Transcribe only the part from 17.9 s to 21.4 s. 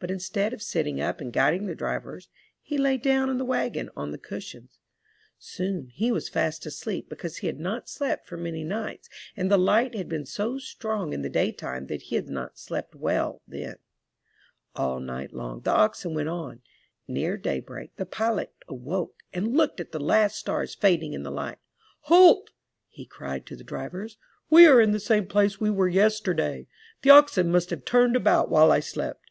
the pilot awoke and looked at the last stars fading in the